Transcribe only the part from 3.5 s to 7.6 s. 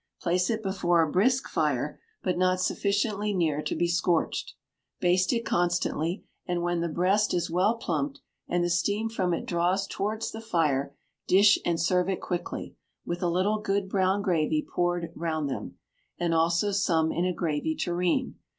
to be scorched; baste it constantly, and when the breast is